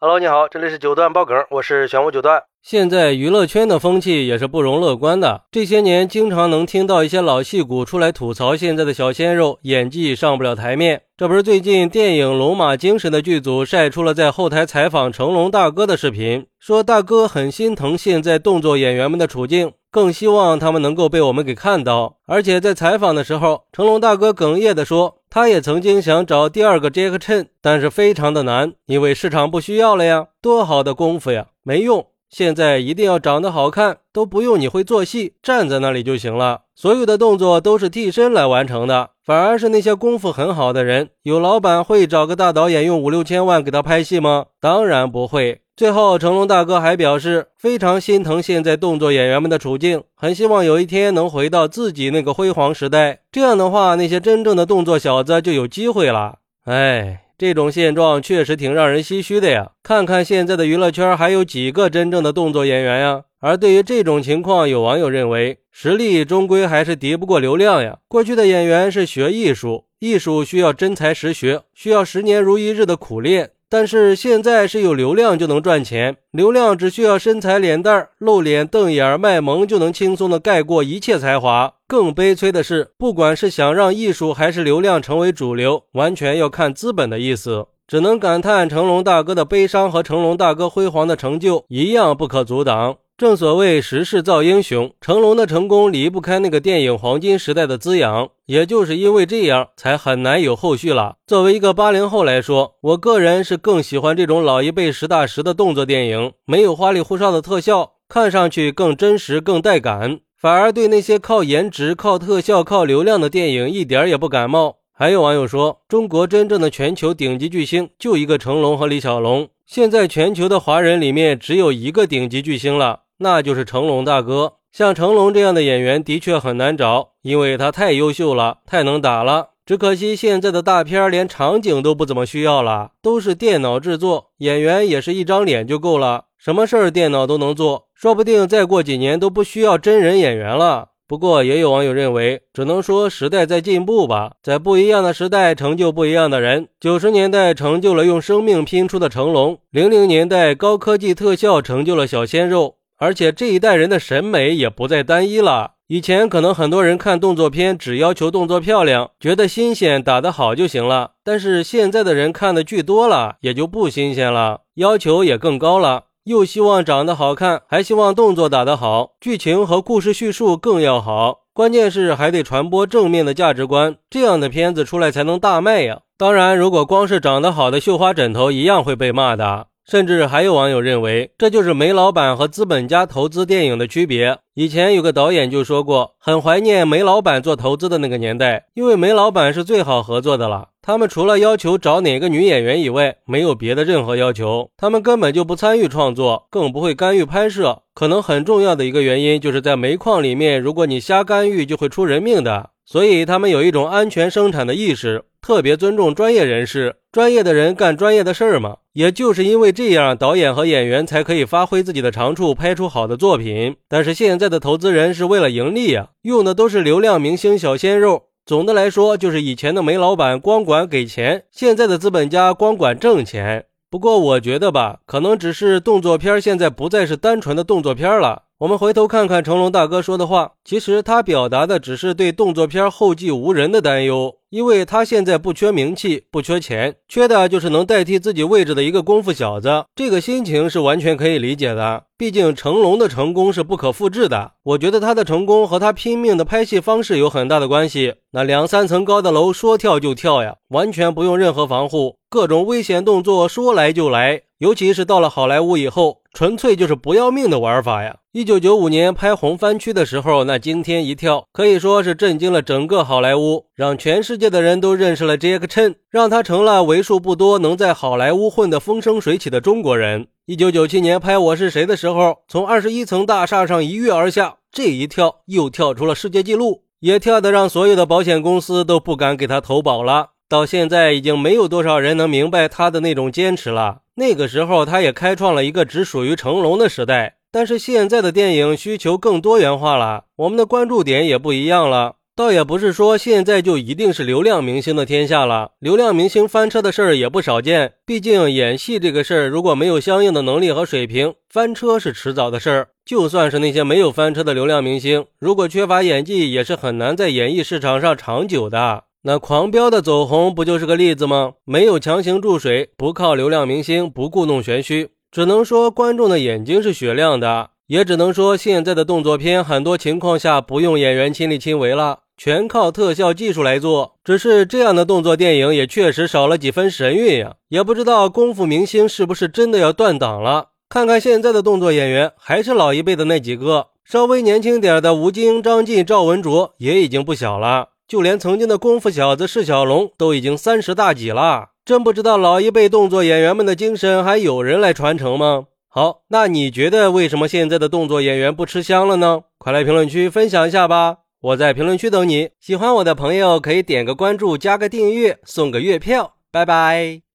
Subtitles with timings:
[0.00, 2.40] Hello，你好，这里是九段爆梗，我是玄武九段。
[2.62, 5.42] 现在娱乐圈的风气也是不容乐观的。
[5.50, 11.02] 这些年，经常能听到一些老戏骨出来吐槽现在的小鲜肉演技上不了台面。
[11.16, 22.18] 这不是最近电影《龙马精神》的剧组晒出了在后台采访成龙大哥的视频，说大哥很心疼现在动作演员们的处境，更希望他们能够被我们给看到。
[22.28, 25.16] 而且在采访的时候，成龙大哥哽咽地说。
[25.30, 30.28] 他也曾经想找第二个杰克逊，但是非常的难，因为市场不需要了呀。
[30.40, 32.06] 多好的功夫呀，没用。
[32.30, 36.62] 现在一定要长得好看，都不用你会做戏，站在那里就行了。
[36.74, 44.46] 所有的动作都是替身来完成的，反而是那些功夫很好的人，有老板会找个大导演用五六千万给他拍戏吗？
[44.60, 45.62] 当然不会。
[45.78, 53.20] 最后，成龙大哥还表示非常心疼现在动作演员们的处境，很希望有一天能回到自己那个辉煌时代。
[53.30, 56.38] 这样的话，那些真正的动作小子就有机会了。
[56.64, 59.70] 哎，这种现状确实挺让人唏嘘的呀。
[59.84, 63.22] 看看现在的娱乐圈还有几个真正的动作演员呀？
[63.38, 67.98] 而对于这种情况，有网友认为，实力终归还是敌不过流量呀。
[68.08, 73.50] 过去的演员是学艺术，艺术需要真才实学，需要十年如一日的苦练。
[73.70, 81.74] 但是现在是有流量就能赚钱，流量只需要身材脸蛋儿露脸瞪眼儿卖萌就能轻松的盖过一切才华。
[81.86, 87.66] 更悲催的是，不管是想让艺术还是流量成为主流，完全要看资本的意思。
[87.86, 92.96] 只能感叹成龙大哥的悲伤和成龙大哥辉煌的成就一样不可阻挡。
[93.18, 101.16] 正所谓时势造英雄，成龙的成功离不开那个电影黄金时代的滋养，也就是因为这样，才很难有后续了。
[101.26, 110.20] 作为一个八零后来说，我个人是更喜欢这种老一辈实打实的动作电影，没有花里胡哨的特效，看上去更真实、更带感。
[110.36, 114.76] 反而对那些靠颜值、靠特效、靠流量的电影一点也不感冒。
[114.92, 123.00] 还有网友说，中国真正的全球顶级巨星就一个成龙和李小龙，现在全球的华人里面只有一个顶级巨星了。
[123.18, 129.50] 那就是成龙大哥，像成龙这样的演员的确很难找，因为他太优秀了，太能打了。
[129.66, 140.88] 只可惜现在的大片连场景都不怎么需要了，都是电脑制作，演员也是一张脸就够了，什么事儿电脑都能做，说不定再过几年都不需要真人演员了。
[141.06, 146.68] 不过也有网友认为，只能说时代在进步吧，在不一样的时代成就不一样的人。
[146.80, 152.77] 九十年代成就了用生命拼出的成龙，零零年代高科技特效成就了小鲜肉。
[152.98, 155.72] 而且这一代人的审美也不再单一了。
[155.86, 161.12] 以前可能很多人看动作片只要求动作漂亮，觉得新鲜，打得好就行了。
[161.24, 171.44] 但是现在的人看的剧多了，也就不新鲜了，要求也更高了，又希望长得好看，还希望动作打得好，剧情和故事叙述更要好。
[171.54, 176.00] 关键是还得传播正面的价值观，这样的片子出来才能大卖呀。
[176.18, 179.67] 当然，如果光是长得好的绣花枕头，一样会被骂的。
[179.90, 184.36] 甚至还有网友认为，这就是煤老板和资本家投资电影的区别。
[184.54, 190.68] 以前有个导演就说过，很怀念煤老板做投资的那个年代，因为煤老板是最好合作的了。
[190.82, 194.68] 他们除了要求找哪个女演员以外，没有别的任何要求。
[194.76, 197.80] 他们根本就不参与创作，更不会干预拍摄。
[197.94, 202.70] 可能很重要的一个原因，就是在煤矿里面，如果你瞎干预，就会出人命的。
[202.84, 205.24] 所以他们有一种安全生产的意识。
[205.40, 208.78] 特别尊重专业人士，专业的人干专业的事儿嘛。
[208.98, 213.76] 也就是因为这样，导演和演员才可以发挥自己的长处，拍出好的作品。
[213.88, 218.24] 但是现在的投资人是为了盈利啊，用的都是流量明星、小鲜肉。
[218.44, 223.66] 总的来说，就是以前的煤老板光管给钱，现在的资本家光管挣钱。
[223.88, 228.46] 不过我觉得吧，可能只是动作片现在不再是单纯的动作片了。
[228.58, 239.84] 我们回头看看成龙大哥说的话，其实他表达的只是对动作片后继无人的担忧，因为他现在不缺名气，不缺钱，缺的就是能代替自己位置的一个功夫小子。
[239.94, 244.54] 这个心情是完全可以理解的，毕竟成龙的成功是不可复制的。
[244.64, 248.14] 我觉得他的成功和他拼命的拍戏方式有很大的关系。
[248.32, 254.42] 那两三层高的楼说跳就跳呀，完全不用任何防护，各种危险动作说来就来。
[254.58, 258.16] 尤其是到了好莱坞以后，纯粹就是不要命的玩法呀！
[258.32, 270.26] 一九九五年拍《红番区》的时候，那惊天一跳，可以说是震惊了整个好莱坞，让全世界的人都认识了杰克逊，让他成了为数不多能在好莱坞混得风生水起的中国人。
[270.46, 280.30] 一九九七年拍《我是谁》的时候，从二十一层大厦上一跃而下，这一跳又跳出了世界纪录，也跳得让所有的保险公司都不敢给他投保了。
[280.48, 283.98] 到现在已经没有多少人能明白他的那种坚持了。
[284.14, 287.36] 那个时候，他也开创了一个只属于成龙的时代。
[287.50, 292.16] 但是现在的电影需求更多元化了，我们的关注点也不一样了。
[292.36, 297.94] 倒也不是说现在就一定是流量明星的天下了，流量明星翻车的事儿也不少见。
[298.06, 302.88] 毕竟演戏这个事儿，如果没有相应的能力和水平，翻车是迟早的事儿。
[303.04, 309.04] 就算是那些没有翻车的流量明星，如果缺乏演技，也是很难在演艺市场上长久的。
[309.22, 311.54] 那狂飙的走红不就是个例子吗？
[311.64, 322.20] 没有强行注水，不靠流量明星，不故弄玄虚，只能说观众的眼睛是雪亮的，也只能说现在的动作片很多情况下不用演员亲力亲为了。
[322.36, 327.56] 全靠特效技术来做，只是这样的动作电影也确实少了几分神韵呀。
[327.68, 330.66] 也不知道功夫明星是不是真的要断档了？
[330.88, 341.68] 看看现在的动作演员，还是老一辈的那几个，稍微年轻点的吴京、张晋、赵文卓也已经不小了，就连曾经的功夫小子释小龙都已经三十大几了。
[341.84, 345.66] 真不知道老一辈动作演员们的精神还有人来传承吗？
[345.88, 349.42] 好，那你觉得为什么现在的动作演员不吃香了呢？
[349.58, 351.18] 快来评论区分享一下吧。
[351.40, 357.27] 我在评论区等你，喜欢我的朋友可以点个关注，加个订阅，送个月票，拜拜。